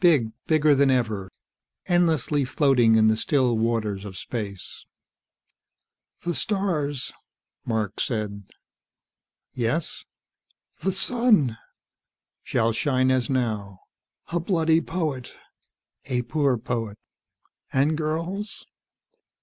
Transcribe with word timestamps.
Big, 0.00 0.30
bigger 0.46 0.74
than 0.74 0.90
ever, 0.90 1.30
endlessly 1.84 2.46
floating 2.46 2.94
in 2.96 3.08
the 3.08 3.14
still 3.14 3.58
waters 3.58 4.06
of 4.06 4.16
space. 4.16 4.86
"The 6.22 6.34
stars..." 6.34 7.12
Mark 7.66 8.00
said. 8.00 8.44
"Yes?" 9.52 10.06
"The 10.80 10.92
sun?"" 10.92 11.58
shall 12.42 12.72
shine 12.72 13.10
as 13.10 13.28
now." 13.28 13.80
"A 14.28 14.40
bloody 14.40 14.80
poet." 14.80 15.34
"A 16.06 16.22
poor 16.22 16.56
poet." 16.56 16.96
"And 17.70 17.98
girls?" 17.98 18.64